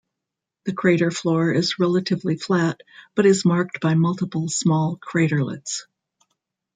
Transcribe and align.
The 0.65 0.73
crater 0.73 1.11
floor 1.11 1.51
is 1.51 1.77
relatively 1.77 2.35
flat, 2.35 2.81
but 3.13 3.27
is 3.27 3.45
marked 3.45 3.79
by 3.81 3.93
multiple 3.93 4.49
small 4.49 4.97
craterlets. 4.97 5.83